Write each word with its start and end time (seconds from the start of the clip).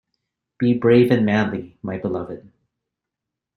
Be 0.57 0.73
brave 0.73 1.11
and 1.11 1.27
manly, 1.27 1.77
my 1.83 1.99
beloved! 1.99 2.51